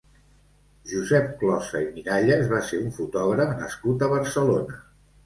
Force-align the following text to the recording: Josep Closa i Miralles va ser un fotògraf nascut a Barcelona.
Josep 0.91 1.27
Closa 1.41 1.81
i 1.87 1.89
Miralles 1.97 2.47
va 2.53 2.63
ser 2.71 2.79
un 2.85 2.87
fotògraf 2.97 3.53
nascut 3.61 4.07
a 4.07 4.11
Barcelona. 4.15 4.81